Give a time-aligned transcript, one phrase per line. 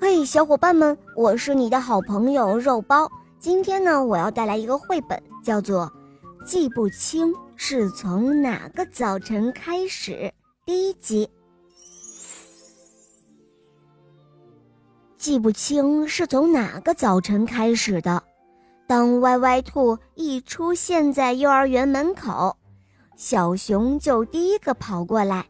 [0.00, 3.10] 嘿，小伙伴们，我是你的好朋友肉包。
[3.40, 5.92] 今天呢，我要带来一个绘本，叫做
[6.44, 10.12] 《记不清是从哪个早晨开始》
[10.64, 11.28] 第一集。
[15.16, 18.22] 记不清是从哪个早晨开始的。
[18.86, 22.56] 当歪歪兔一出现在幼儿园门口，
[23.16, 25.44] 小熊就第一个跑过来，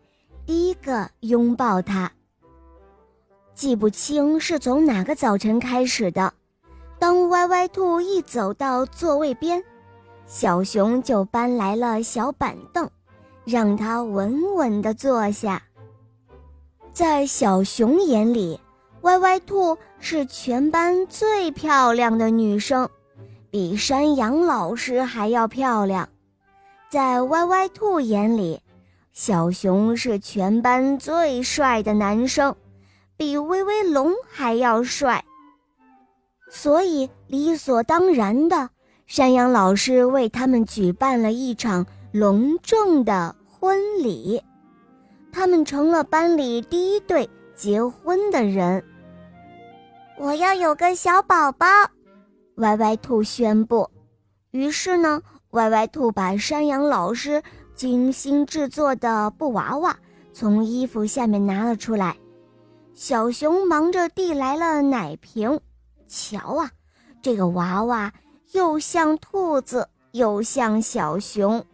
[0.47, 2.11] 第一个拥抱它。
[3.59, 6.33] 记不清是从哪个早晨开始的。
[6.97, 9.61] 当歪歪兔一走到座位边，
[10.27, 12.89] 小熊就搬来了小板凳，
[13.45, 15.61] 让它稳稳地坐下。
[16.93, 18.61] 在小熊眼里，
[19.01, 22.89] 歪歪兔是全班最漂亮的女生，
[23.51, 26.09] 比山羊老师还要漂亮。
[26.89, 28.61] 在歪歪兔眼里，
[29.13, 32.55] 小熊是全班最帅的男生。
[33.19, 35.25] 比威威龙还要帅，
[36.49, 38.71] 所以理所当然的，
[39.09, 44.41] 山羊老师为他们举办了一场隆重的婚礼，
[45.33, 48.85] 他们成了班里第一对结婚的人。
[50.17, 51.67] 我要有个小宝宝，
[52.59, 53.91] 歪歪兔宣布。
[54.53, 57.43] 于是呢，歪歪兔把山羊老师
[57.75, 59.99] 精心制作的布娃娃
[60.33, 62.17] 从衣服下面拿了出来。
[63.01, 65.61] 小熊忙着递来了奶瓶，
[66.09, 66.69] 瞧啊，
[67.23, 68.13] 这个娃娃
[68.51, 71.65] 又像兔子，又像小熊。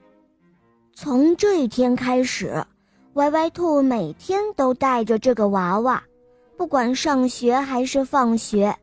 [0.93, 2.63] 从这一天开始，
[3.15, 6.05] 歪歪兔每天都带着这个娃娃，
[6.59, 8.77] 不管上学还是放学。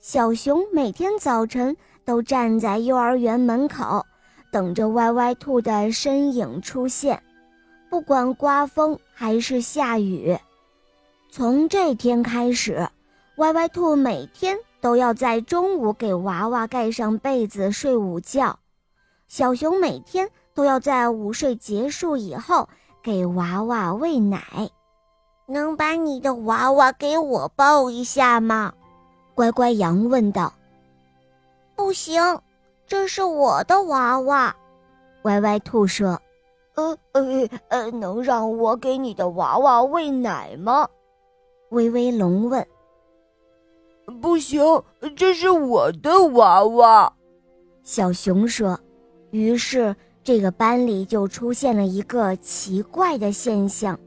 [0.00, 4.02] 小熊每天早晨都站在幼儿园门口，
[4.50, 7.22] 等着歪歪兔的身影出现，
[7.90, 10.34] 不管刮风还是下雨。
[11.36, 12.88] 从这天开始，
[13.38, 18.56] 歪歪兔每天都要在中午给娃娃盖上被子睡午觉，
[19.26, 22.68] 小熊每天都要在午睡结束以后
[23.02, 24.40] 给娃娃喂奶。
[25.46, 28.72] 能把你的娃娃给我抱一下吗？
[29.34, 30.54] 乖乖羊问道。
[31.74, 32.22] 不行，
[32.86, 34.54] 这是我的娃娃。
[35.22, 36.16] 歪歪兔说
[36.76, 40.88] ：“呃呃呃，能让我给你的娃娃喂奶吗？”
[41.70, 42.66] 威威龙问
[44.20, 44.62] ：“不行，
[45.16, 47.12] 这是我的娃娃。”
[47.82, 48.78] 小熊说。
[49.30, 53.98] 于是，这个班里就出现了一个奇怪的现象。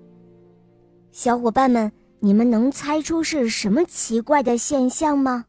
[1.11, 5.43] 小伙伴们，你们能猜出是什么奇怪的现象吗？